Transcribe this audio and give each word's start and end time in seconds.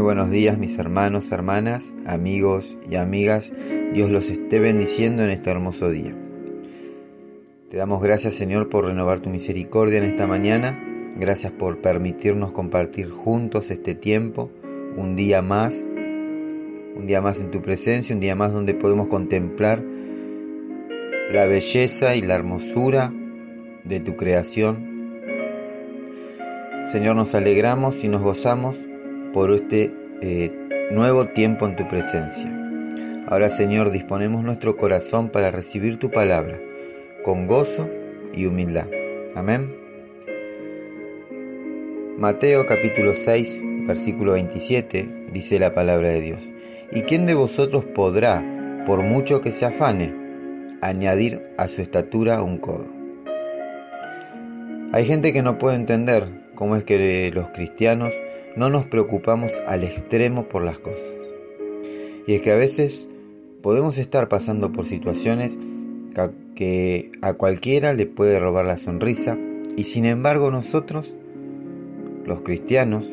Muy 0.00 0.06
buenos 0.06 0.30
días 0.30 0.56
mis 0.56 0.78
hermanos, 0.78 1.30
hermanas, 1.30 1.92
amigos 2.06 2.78
y 2.90 2.94
amigas. 2.94 3.52
Dios 3.92 4.08
los 4.08 4.30
esté 4.30 4.58
bendiciendo 4.58 5.22
en 5.22 5.28
este 5.28 5.50
hermoso 5.50 5.90
día. 5.90 6.16
Te 7.68 7.76
damos 7.76 8.02
gracias 8.02 8.32
Señor 8.32 8.70
por 8.70 8.86
renovar 8.86 9.20
tu 9.20 9.28
misericordia 9.28 9.98
en 9.98 10.04
esta 10.04 10.26
mañana. 10.26 10.82
Gracias 11.16 11.52
por 11.52 11.82
permitirnos 11.82 12.50
compartir 12.50 13.10
juntos 13.10 13.70
este 13.70 13.94
tiempo, 13.94 14.50
un 14.96 15.16
día 15.16 15.42
más, 15.42 15.86
un 15.86 17.04
día 17.06 17.20
más 17.20 17.42
en 17.42 17.50
tu 17.50 17.60
presencia, 17.60 18.14
un 18.14 18.22
día 18.22 18.34
más 18.34 18.54
donde 18.54 18.72
podemos 18.72 19.08
contemplar 19.08 19.84
la 21.30 21.46
belleza 21.46 22.16
y 22.16 22.22
la 22.22 22.36
hermosura 22.36 23.12
de 23.84 24.00
tu 24.00 24.16
creación. 24.16 25.20
Señor, 26.88 27.16
nos 27.16 27.34
alegramos 27.34 28.02
y 28.02 28.08
nos 28.08 28.22
gozamos 28.22 28.78
por 29.32 29.52
este 29.52 29.92
eh, 30.22 30.52
nuevo 30.90 31.26
tiempo 31.26 31.66
en 31.66 31.76
tu 31.76 31.86
presencia. 31.88 32.56
Ahora, 33.26 33.48
Señor, 33.50 33.90
disponemos 33.90 34.42
nuestro 34.42 34.76
corazón 34.76 35.28
para 35.28 35.50
recibir 35.50 35.98
tu 35.98 36.10
palabra 36.10 36.58
con 37.22 37.46
gozo 37.46 37.88
y 38.34 38.46
humildad. 38.46 38.88
Amén. 39.34 39.76
Mateo 42.18 42.66
capítulo 42.66 43.14
6, 43.14 43.62
versículo 43.86 44.32
27 44.32 45.26
dice 45.32 45.58
la 45.58 45.74
palabra 45.74 46.10
de 46.10 46.20
Dios. 46.20 46.50
¿Y 46.92 47.02
quién 47.02 47.26
de 47.26 47.34
vosotros 47.34 47.84
podrá, 47.84 48.44
por 48.84 49.02
mucho 49.02 49.40
que 49.40 49.52
se 49.52 49.64
afane, 49.64 50.12
añadir 50.82 51.52
a 51.56 51.68
su 51.68 51.82
estatura 51.82 52.42
un 52.42 52.58
codo? 52.58 52.88
Hay 54.92 55.04
gente 55.04 55.32
que 55.32 55.42
no 55.42 55.56
puede 55.56 55.76
entender 55.76 56.39
cómo 56.60 56.76
es 56.76 56.84
que 56.84 57.30
los 57.34 57.48
cristianos 57.48 58.12
no 58.54 58.68
nos 58.68 58.84
preocupamos 58.84 59.50
al 59.66 59.82
extremo 59.82 60.46
por 60.46 60.62
las 60.62 60.78
cosas. 60.78 61.14
Y 62.26 62.34
es 62.34 62.42
que 62.42 62.52
a 62.52 62.56
veces 62.56 63.08
podemos 63.62 63.96
estar 63.96 64.28
pasando 64.28 64.70
por 64.70 64.84
situaciones 64.84 65.58
que 66.54 67.12
a 67.22 67.32
cualquiera 67.32 67.94
le 67.94 68.04
puede 68.04 68.38
robar 68.38 68.66
la 68.66 68.76
sonrisa 68.76 69.38
y 69.74 69.84
sin 69.84 70.04
embargo 70.04 70.50
nosotros, 70.50 71.14
los 72.26 72.42
cristianos, 72.42 73.08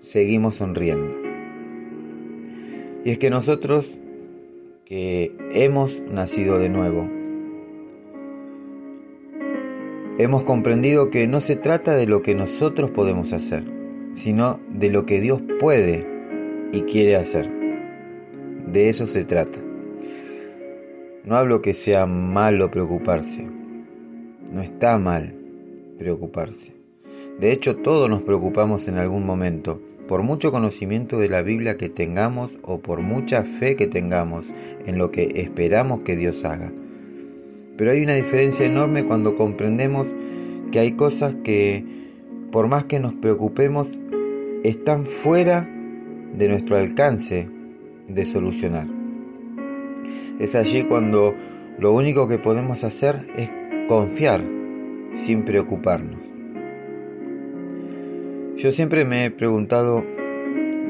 seguimos 0.00 0.54
sonriendo. 0.54 1.14
Y 3.04 3.10
es 3.10 3.18
que 3.18 3.28
nosotros 3.28 3.98
que 4.86 5.36
hemos 5.50 6.00
nacido 6.10 6.58
de 6.58 6.70
nuevo, 6.70 7.10
hemos 10.18 10.44
comprendido 10.44 11.10
que 11.10 11.26
no 11.26 11.40
se 11.40 11.56
trata 11.56 11.94
de 11.94 12.06
lo 12.06 12.22
que 12.22 12.34
nosotros 12.34 12.90
podemos 12.90 13.32
hacer, 13.32 13.64
sino 14.14 14.60
de 14.68 14.90
lo 14.90 15.06
que 15.06 15.20
Dios 15.20 15.40
puede 15.58 16.06
y 16.72 16.82
quiere 16.82 17.16
hacer. 17.16 17.50
De 18.66 18.88
eso 18.88 19.06
se 19.06 19.24
trata. 19.24 19.58
No 21.24 21.36
hablo 21.36 21.62
que 21.62 21.74
sea 21.74 22.06
malo 22.06 22.70
preocuparse. 22.70 23.46
No 24.52 24.60
está 24.60 24.98
mal 24.98 25.34
preocuparse. 25.98 26.74
De 27.38 27.52
hecho, 27.52 27.76
todos 27.76 28.10
nos 28.10 28.22
preocupamos 28.22 28.88
en 28.88 28.98
algún 28.98 29.24
momento, 29.24 29.80
por 30.08 30.22
mucho 30.22 30.52
conocimiento 30.52 31.18
de 31.18 31.28
la 31.28 31.42
Biblia 31.42 31.76
que 31.76 31.88
tengamos 31.88 32.58
o 32.62 32.80
por 32.80 33.00
mucha 33.00 33.44
fe 33.44 33.76
que 33.76 33.86
tengamos 33.86 34.46
en 34.84 34.98
lo 34.98 35.10
que 35.10 35.32
esperamos 35.36 36.00
que 36.00 36.16
Dios 36.16 36.44
haga. 36.44 36.72
Pero 37.76 37.90
hay 37.90 38.02
una 38.02 38.14
diferencia 38.14 38.66
enorme 38.66 39.04
cuando 39.04 39.34
comprendemos 39.34 40.14
que 40.70 40.78
hay 40.78 40.92
cosas 40.92 41.34
que, 41.42 41.84
por 42.50 42.68
más 42.68 42.84
que 42.84 43.00
nos 43.00 43.14
preocupemos, 43.14 44.00
están 44.64 45.06
fuera 45.06 45.68
de 46.36 46.48
nuestro 46.48 46.76
alcance 46.76 47.48
de 48.08 48.24
solucionar. 48.26 48.86
Es 50.38 50.54
allí 50.54 50.84
cuando 50.84 51.34
lo 51.78 51.92
único 51.92 52.28
que 52.28 52.38
podemos 52.38 52.84
hacer 52.84 53.26
es 53.36 53.50
confiar 53.88 54.44
sin 55.12 55.44
preocuparnos. 55.44 56.20
Yo 58.56 58.70
siempre 58.70 59.04
me 59.04 59.24
he 59.24 59.30
preguntado, 59.30 60.04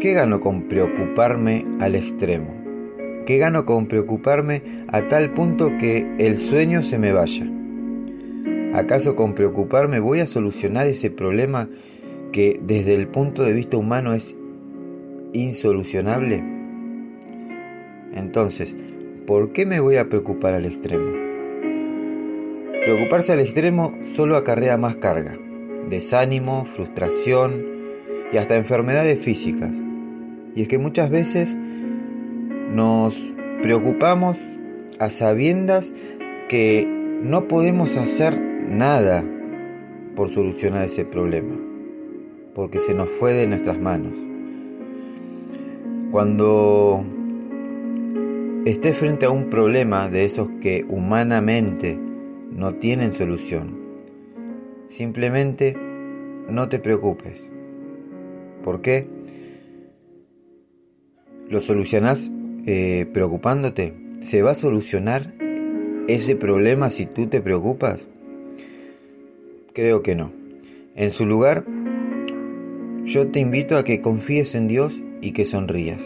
¿qué 0.00 0.12
gano 0.12 0.40
con 0.40 0.62
preocuparme 0.62 1.64
al 1.80 1.94
extremo? 1.94 2.61
¿Qué 3.26 3.38
gano 3.38 3.64
con 3.64 3.86
preocuparme 3.86 4.84
a 4.88 5.06
tal 5.06 5.32
punto 5.32 5.70
que 5.78 6.16
el 6.18 6.38
sueño 6.38 6.82
se 6.82 6.98
me 6.98 7.12
vaya? 7.12 7.46
¿Acaso 8.74 9.14
con 9.14 9.34
preocuparme 9.34 10.00
voy 10.00 10.20
a 10.20 10.26
solucionar 10.26 10.88
ese 10.88 11.10
problema 11.10 11.68
que 12.32 12.58
desde 12.60 12.94
el 12.94 13.06
punto 13.06 13.44
de 13.44 13.52
vista 13.52 13.76
humano 13.76 14.12
es 14.12 14.36
insolucionable? 15.32 16.42
Entonces, 18.12 18.76
¿por 19.26 19.52
qué 19.52 19.66
me 19.66 19.78
voy 19.78 19.96
a 19.96 20.08
preocupar 20.08 20.54
al 20.54 20.64
extremo? 20.64 21.12
Preocuparse 22.84 23.34
al 23.34 23.40
extremo 23.40 23.92
solo 24.02 24.36
acarrea 24.36 24.76
más 24.78 24.96
carga, 24.96 25.38
desánimo, 25.88 26.64
frustración 26.64 27.64
y 28.32 28.38
hasta 28.38 28.56
enfermedades 28.56 29.20
físicas. 29.20 29.76
Y 30.56 30.62
es 30.62 30.68
que 30.68 30.78
muchas 30.78 31.08
veces 31.08 31.56
nos 32.72 33.36
preocupamos 33.60 34.38
a 34.98 35.10
sabiendas 35.10 35.94
que 36.48 36.86
no 37.22 37.46
podemos 37.46 37.96
hacer 37.98 38.40
nada 38.40 39.24
por 40.16 40.30
solucionar 40.30 40.84
ese 40.84 41.04
problema, 41.04 41.54
porque 42.54 42.78
se 42.78 42.94
nos 42.94 43.10
fue 43.10 43.34
de 43.34 43.46
nuestras 43.46 43.78
manos. 43.78 44.16
Cuando 46.10 47.04
estés 48.64 48.96
frente 48.96 49.26
a 49.26 49.30
un 49.30 49.50
problema 49.50 50.08
de 50.08 50.24
esos 50.24 50.48
que 50.60 50.84
humanamente 50.88 51.98
no 52.50 52.74
tienen 52.76 53.12
solución, 53.12 53.78
simplemente 54.88 55.76
no 56.48 56.68
te 56.68 56.78
preocupes. 56.78 57.50
¿Por 58.64 58.80
qué? 58.80 59.08
Lo 61.48 61.60
solucionás 61.60 62.32
eh, 62.66 63.06
preocupándote? 63.12 63.94
¿Se 64.20 64.42
va 64.42 64.52
a 64.52 64.54
solucionar 64.54 65.34
ese 66.08 66.36
problema 66.36 66.90
si 66.90 67.06
tú 67.06 67.26
te 67.26 67.40
preocupas? 67.40 68.08
Creo 69.72 70.02
que 70.02 70.14
no. 70.14 70.32
En 70.94 71.10
su 71.10 71.26
lugar, 71.26 71.64
yo 73.04 73.28
te 73.28 73.40
invito 73.40 73.76
a 73.76 73.84
que 73.84 74.00
confíes 74.00 74.54
en 74.54 74.68
Dios 74.68 75.02
y 75.20 75.32
que 75.32 75.44
sonrías. 75.44 76.00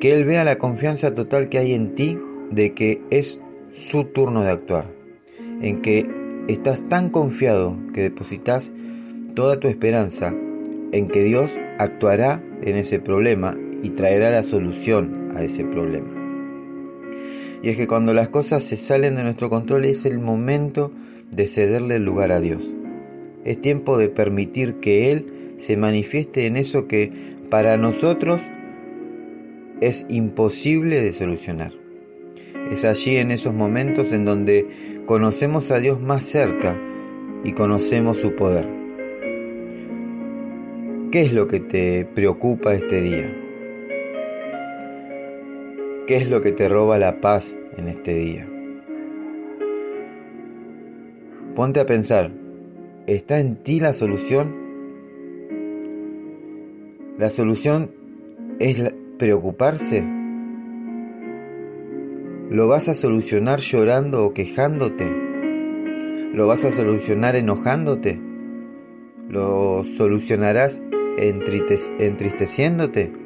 Que 0.00 0.14
Él 0.14 0.24
vea 0.24 0.44
la 0.44 0.56
confianza 0.56 1.14
total 1.14 1.48
que 1.48 1.58
hay 1.58 1.74
en 1.74 1.94
ti 1.94 2.18
de 2.50 2.72
que 2.72 3.02
es 3.10 3.40
su 3.70 4.04
turno 4.04 4.42
de 4.42 4.50
actuar. 4.50 4.90
En 5.60 5.80
que 5.82 6.06
estás 6.48 6.88
tan 6.88 7.10
confiado 7.10 7.78
que 7.92 8.02
depositas 8.02 8.72
toda 9.34 9.58
tu 9.60 9.68
esperanza 9.68 10.34
en 10.92 11.08
que 11.08 11.22
Dios 11.24 11.58
actuará 11.78 12.42
en 12.62 12.76
ese 12.76 13.00
problema 13.00 13.56
y 13.82 13.90
traerá 13.90 14.30
la 14.30 14.42
solución 14.42 15.23
a 15.34 15.42
ese 15.42 15.64
problema. 15.64 16.08
Y 17.62 17.70
es 17.70 17.76
que 17.76 17.86
cuando 17.86 18.12
las 18.12 18.28
cosas 18.28 18.62
se 18.62 18.76
salen 18.76 19.16
de 19.16 19.22
nuestro 19.22 19.48
control 19.48 19.86
es 19.86 20.04
el 20.04 20.18
momento 20.18 20.92
de 21.30 21.46
cederle 21.46 21.96
el 21.96 22.04
lugar 22.04 22.30
a 22.30 22.40
Dios. 22.40 22.74
Es 23.44 23.60
tiempo 23.60 23.96
de 23.96 24.08
permitir 24.08 24.80
que 24.80 25.12
Él 25.12 25.54
se 25.56 25.76
manifieste 25.76 26.46
en 26.46 26.56
eso 26.56 26.86
que 26.86 27.10
para 27.50 27.76
nosotros 27.76 28.40
es 29.80 30.06
imposible 30.08 31.00
de 31.00 31.12
solucionar. 31.12 31.72
Es 32.70 32.84
allí 32.84 33.16
en 33.16 33.30
esos 33.30 33.54
momentos 33.54 34.12
en 34.12 34.24
donde 34.24 34.66
conocemos 35.06 35.70
a 35.70 35.80
Dios 35.80 36.00
más 36.00 36.24
cerca 36.24 36.80
y 37.44 37.52
conocemos 37.52 38.18
su 38.18 38.34
poder. 38.34 38.68
¿Qué 41.10 41.20
es 41.22 41.32
lo 41.32 41.46
que 41.46 41.60
te 41.60 42.04
preocupa 42.06 42.74
este 42.74 43.00
día? 43.00 43.43
¿Qué 46.06 46.16
es 46.16 46.28
lo 46.28 46.42
que 46.42 46.52
te 46.52 46.68
roba 46.68 46.98
la 46.98 47.22
paz 47.22 47.56
en 47.78 47.88
este 47.88 48.14
día? 48.14 48.46
Ponte 51.54 51.80
a 51.80 51.86
pensar, 51.86 52.30
¿está 53.06 53.40
en 53.40 53.56
ti 53.56 53.80
la 53.80 53.94
solución? 53.94 54.54
¿La 57.16 57.30
solución 57.30 57.90
es 58.58 58.94
preocuparse? 59.16 60.06
¿Lo 62.50 62.68
vas 62.68 62.90
a 62.90 62.94
solucionar 62.94 63.60
llorando 63.60 64.26
o 64.26 64.34
quejándote? 64.34 65.10
¿Lo 66.34 66.46
vas 66.46 66.66
a 66.66 66.72
solucionar 66.72 67.34
enojándote? 67.34 68.20
¿Lo 69.30 69.84
solucionarás 69.84 70.82
entristeciéndote? 71.16 73.23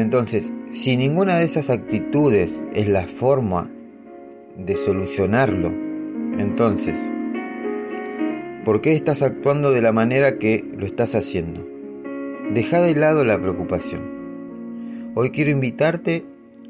Entonces, 0.00 0.54
si 0.72 0.96
ninguna 0.96 1.36
de 1.36 1.44
esas 1.44 1.68
actitudes 1.68 2.64
es 2.72 2.88
la 2.88 3.06
forma 3.06 3.70
de 4.56 4.74
solucionarlo, 4.74 5.68
entonces, 6.38 7.12
¿por 8.64 8.80
qué 8.80 8.94
estás 8.94 9.20
actuando 9.20 9.72
de 9.72 9.82
la 9.82 9.92
manera 9.92 10.38
que 10.38 10.64
lo 10.74 10.86
estás 10.86 11.14
haciendo? 11.14 11.68
Deja 12.54 12.80
de 12.80 12.94
lado 12.94 13.26
la 13.26 13.38
preocupación. 13.38 15.12
Hoy 15.14 15.32
quiero 15.32 15.50
invitarte 15.50 16.24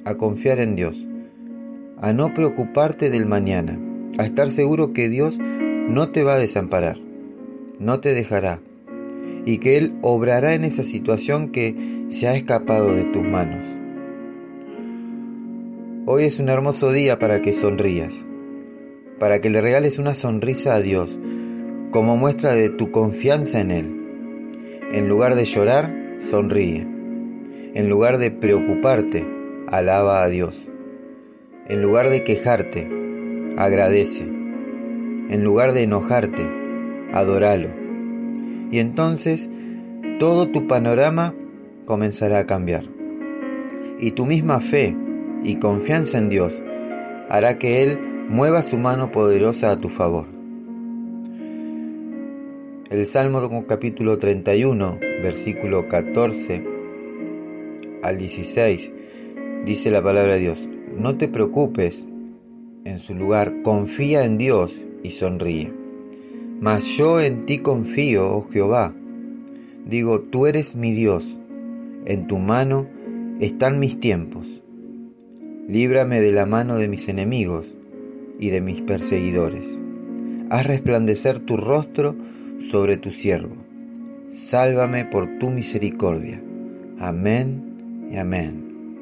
a 0.04 0.16
confiar 0.16 0.58
en 0.58 0.74
Dios, 0.74 1.06
a 2.00 2.12
no 2.12 2.34
preocuparte 2.34 3.10
del 3.10 3.26
mañana, 3.26 3.78
a 4.18 4.24
estar 4.24 4.50
seguro 4.50 4.92
que 4.92 5.08
Dios 5.08 5.38
no 5.38 6.08
te 6.08 6.24
va 6.24 6.34
a 6.34 6.40
desamparar, 6.40 6.98
no 7.78 8.00
te 8.00 8.12
dejará 8.12 8.60
y 9.44 9.58
que 9.58 9.76
Él 9.78 9.94
obrará 10.02 10.54
en 10.54 10.64
esa 10.64 10.82
situación 10.82 11.50
que 11.50 12.04
se 12.08 12.28
ha 12.28 12.36
escapado 12.36 12.94
de 12.94 13.04
tus 13.04 13.22
manos. 13.22 13.64
Hoy 16.06 16.24
es 16.24 16.40
un 16.40 16.48
hermoso 16.48 16.92
día 16.92 17.18
para 17.18 17.40
que 17.40 17.52
sonrías, 17.52 18.26
para 19.18 19.40
que 19.40 19.50
le 19.50 19.60
regales 19.60 19.98
una 19.98 20.14
sonrisa 20.14 20.74
a 20.74 20.80
Dios 20.80 21.18
como 21.90 22.16
muestra 22.16 22.52
de 22.52 22.68
tu 22.68 22.90
confianza 22.90 23.60
en 23.60 23.70
Él. 23.70 23.96
En 24.92 25.08
lugar 25.08 25.34
de 25.34 25.44
llorar, 25.44 25.94
sonríe. 26.18 26.86
En 27.74 27.88
lugar 27.88 28.18
de 28.18 28.30
preocuparte, 28.30 29.26
alaba 29.68 30.22
a 30.22 30.28
Dios. 30.28 30.68
En 31.68 31.82
lugar 31.82 32.10
de 32.10 32.24
quejarte, 32.24 32.88
agradece. 33.56 34.24
En 34.24 35.44
lugar 35.44 35.72
de 35.72 35.84
enojarte, 35.84 36.42
adóralo. 37.12 37.79
Y 38.70 38.78
entonces 38.78 39.50
todo 40.18 40.46
tu 40.46 40.66
panorama 40.66 41.34
comenzará 41.86 42.40
a 42.40 42.46
cambiar. 42.46 42.84
Y 43.98 44.12
tu 44.12 44.26
misma 44.26 44.60
fe 44.60 44.96
y 45.42 45.56
confianza 45.56 46.18
en 46.18 46.28
Dios 46.28 46.62
hará 47.28 47.58
que 47.58 47.82
Él 47.82 47.98
mueva 48.28 48.62
su 48.62 48.78
mano 48.78 49.10
poderosa 49.10 49.72
a 49.72 49.80
tu 49.80 49.88
favor. 49.88 50.26
El 52.90 53.06
Salmo 53.06 53.66
capítulo 53.66 54.18
31, 54.18 54.98
versículo 55.22 55.88
14 55.88 56.64
al 58.02 58.18
16, 58.18 58.92
dice 59.64 59.90
la 59.90 60.02
palabra 60.02 60.34
de 60.34 60.40
Dios, 60.40 60.68
no 60.96 61.16
te 61.16 61.28
preocupes 61.28 62.08
en 62.84 62.98
su 62.98 63.14
lugar, 63.14 63.62
confía 63.62 64.24
en 64.24 64.38
Dios 64.38 64.86
y 65.02 65.10
sonríe. 65.10 65.79
Mas 66.60 66.84
yo 66.98 67.20
en 67.22 67.46
ti 67.46 67.58
confío, 67.58 68.36
oh 68.36 68.42
Jehová. 68.50 68.94
Digo, 69.86 70.20
tú 70.20 70.46
eres 70.46 70.76
mi 70.76 70.92
Dios, 70.92 71.38
en 72.04 72.26
tu 72.26 72.36
mano 72.36 72.86
están 73.40 73.80
mis 73.80 73.98
tiempos. 73.98 74.62
Líbrame 75.68 76.20
de 76.20 76.32
la 76.32 76.44
mano 76.44 76.76
de 76.76 76.88
mis 76.88 77.08
enemigos 77.08 77.76
y 78.38 78.50
de 78.50 78.60
mis 78.60 78.82
perseguidores. 78.82 79.78
Haz 80.50 80.66
resplandecer 80.66 81.38
tu 81.38 81.56
rostro 81.56 82.14
sobre 82.60 82.98
tu 82.98 83.10
siervo. 83.10 83.56
Sálvame 84.28 85.06
por 85.06 85.38
tu 85.38 85.48
misericordia. 85.48 86.42
Amén 86.98 88.08
y 88.12 88.18
amén. 88.18 88.98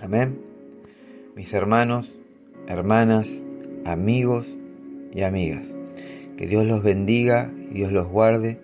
Amén. 0.00 0.40
Mis 1.36 1.54
hermanos, 1.54 2.18
hermanas, 2.66 3.44
amigos 3.84 4.56
y 5.14 5.22
amigas. 5.22 5.77
Que 6.38 6.46
Dios 6.46 6.64
los 6.64 6.84
bendiga 6.84 7.50
y 7.68 7.74
Dios 7.74 7.90
los 7.90 8.06
guarde. 8.06 8.60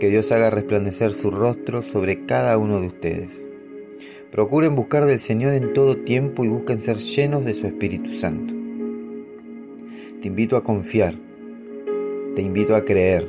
Que 0.00 0.10
Dios 0.10 0.32
haga 0.32 0.50
resplandecer 0.50 1.12
su 1.12 1.30
rostro 1.30 1.82
sobre 1.82 2.26
cada 2.26 2.58
uno 2.58 2.80
de 2.80 2.88
ustedes. 2.88 3.46
Procuren 4.32 4.74
buscar 4.74 5.06
del 5.06 5.20
Señor 5.20 5.54
en 5.54 5.72
todo 5.72 5.96
tiempo 5.96 6.44
y 6.44 6.48
busquen 6.48 6.80
ser 6.80 6.96
llenos 6.96 7.44
de 7.44 7.54
su 7.54 7.68
Espíritu 7.68 8.12
Santo. 8.14 8.52
Te 10.20 10.26
invito 10.26 10.56
a 10.56 10.64
confiar, 10.64 11.14
te 12.34 12.42
invito 12.42 12.74
a 12.74 12.84
creer, 12.84 13.28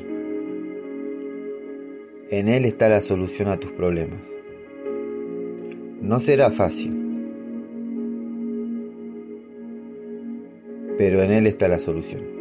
en 2.32 2.48
Él 2.48 2.66
está 2.66 2.90
la 2.90 3.02
solución 3.02 3.50
a 3.50 3.58
tus 3.58 3.72
problemas. 3.72 4.28
No 6.02 6.20
será 6.20 6.50
fácil, 6.50 6.92
pero 10.98 11.22
en 11.22 11.32
Él 11.32 11.46
está 11.46 11.68
la 11.68 11.78
solución. 11.78 12.39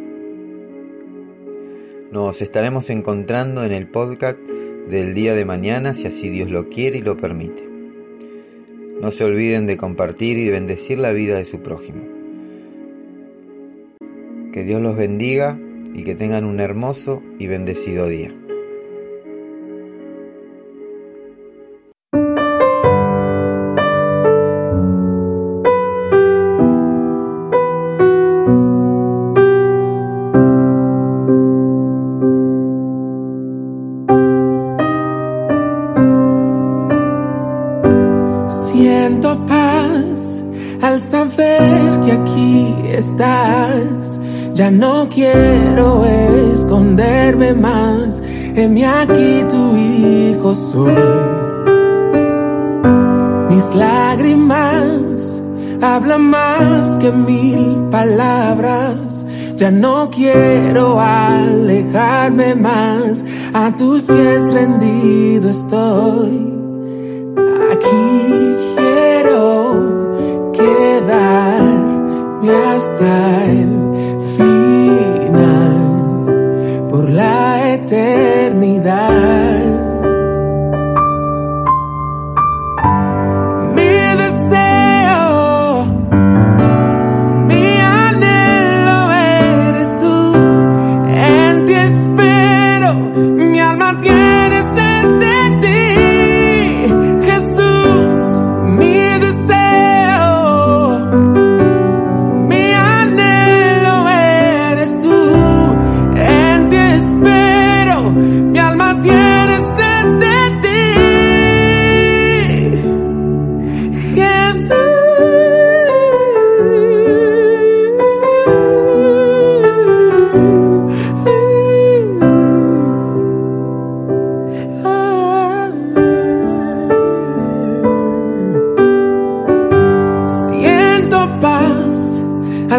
Nos 2.10 2.40
estaremos 2.40 2.88
encontrando 2.88 3.64
en 3.64 3.72
el 3.72 3.86
podcast 3.86 4.38
del 4.38 5.12
día 5.12 5.34
de 5.34 5.44
mañana 5.44 5.92
si 5.92 6.06
así 6.06 6.30
Dios 6.30 6.50
lo 6.50 6.70
quiere 6.70 6.98
y 6.98 7.02
lo 7.02 7.18
permite. 7.18 7.68
No 9.02 9.10
se 9.10 9.24
olviden 9.24 9.66
de 9.66 9.76
compartir 9.76 10.38
y 10.38 10.46
de 10.46 10.52
bendecir 10.52 10.98
la 10.98 11.12
vida 11.12 11.36
de 11.36 11.44
su 11.44 11.60
prójimo. 11.60 12.00
Que 14.54 14.64
Dios 14.64 14.80
los 14.80 14.96
bendiga 14.96 15.60
y 15.92 16.02
que 16.04 16.14
tengan 16.14 16.46
un 16.46 16.60
hermoso 16.60 17.22
y 17.38 17.46
bendecido 17.46 18.08
día. 18.08 18.34
Ya 44.58 44.72
no 44.72 45.08
quiero 45.08 46.04
esconderme 46.04 47.54
más. 47.54 48.20
En 48.56 48.74
mi 48.74 48.82
aquí 48.82 49.44
tu 49.48 49.76
hijo 49.76 50.52
soy. 50.52 50.96
Mis 53.50 53.72
lágrimas 53.72 55.40
hablan 55.80 56.22
más 56.22 56.96
que 56.96 57.12
mil 57.12 57.86
palabras. 57.92 59.24
Ya 59.56 59.70
no 59.70 60.10
quiero 60.10 61.00
alejarme 61.00 62.56
más. 62.56 63.24
A 63.54 63.70
tus 63.76 64.06
pies 64.06 64.52
rendido 64.52 65.50
estoy. 65.50 66.52
Aquí 67.74 68.08
hasta 72.78 73.44
el 73.44 73.77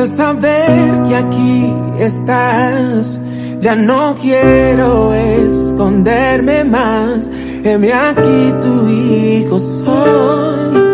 saber 0.10 1.04
que 1.08 1.16
aquí 1.16 1.74
estás. 2.00 3.22
Ya 3.62 3.76
no 3.76 4.16
quiero 4.22 5.14
esconderme 5.14 6.64
más. 6.64 7.30
Heme 7.64 7.94
aquí 7.94 8.54
tu 8.62 8.90
hijo 8.90 9.60
soy. 9.60 10.89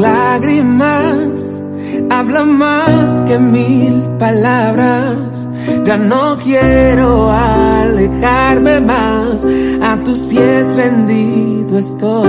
Lágrimas 0.00 1.62
hablan 2.10 2.56
más 2.58 3.22
que 3.22 3.38
mil 3.38 4.02
palabras. 4.18 5.48
Ya 5.84 5.96
no 5.96 6.36
quiero 6.42 7.30
alejarme 7.30 8.80
más. 8.80 9.44
A 9.82 9.96
tus 10.04 10.20
pies 10.20 10.76
rendido 10.76 11.78
estoy. 11.78 12.28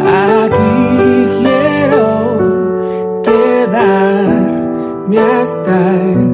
Aquí 0.00 0.78
hasta 5.18 5.94
el 5.94 6.27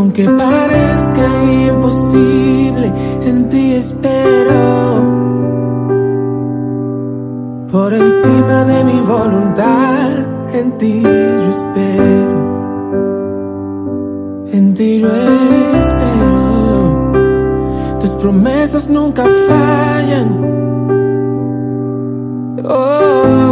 aunque 0.00 0.24
parezca 0.24 1.26
imposible, 1.68 2.92
en 3.26 3.48
ti 3.50 3.74
espero. 3.74 4.60
Por 7.70 7.92
encima 7.92 8.64
de 8.64 8.84
mi 8.84 9.00
voluntad, 9.00 10.10
en 10.54 10.78
ti 10.78 11.02
yo 11.02 11.48
espero 11.50 12.40
en 14.52 14.74
ti 14.74 15.00
yo 15.00 15.08
espero. 15.84 17.12
Tus 18.00 18.10
promesas 18.10 18.90
nunca 18.90 19.24
fallan. 19.48 20.28
Oh. 22.64 23.49